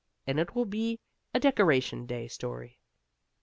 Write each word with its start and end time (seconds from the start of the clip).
And 0.25 0.39
it 0.39 0.55
will 0.55 0.65
be 0.65 0.99
a 1.31 1.39
Decoration 1.39 2.07
Day 2.07 2.27
story. 2.27 2.79